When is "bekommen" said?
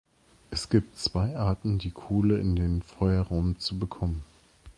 3.77-4.23